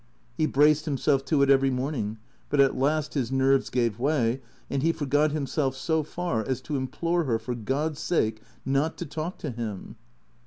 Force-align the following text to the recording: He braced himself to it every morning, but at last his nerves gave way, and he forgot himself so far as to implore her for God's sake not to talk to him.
He 0.35 0.47
braced 0.47 0.85
himself 0.85 1.23
to 1.25 1.43
it 1.43 1.51
every 1.51 1.69
morning, 1.69 2.17
but 2.49 2.59
at 2.59 2.75
last 2.75 3.13
his 3.13 3.31
nerves 3.31 3.69
gave 3.69 3.99
way, 3.99 4.41
and 4.67 4.81
he 4.81 4.91
forgot 4.91 5.29
himself 5.29 5.75
so 5.75 6.01
far 6.01 6.41
as 6.43 6.59
to 6.61 6.75
implore 6.75 7.25
her 7.25 7.37
for 7.37 7.53
God's 7.53 7.99
sake 7.99 8.41
not 8.65 8.97
to 8.97 9.05
talk 9.05 9.37
to 9.37 9.51
him. 9.51 9.97